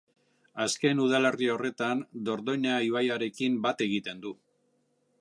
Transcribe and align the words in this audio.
Azken 0.63 1.01
udalerri 1.03 1.51
horretan 1.57 2.03
Dordoina 2.31 2.81
ibaiarekin 2.89 3.63
bat 3.67 3.89
egiten 3.91 4.27
du. 4.29 4.37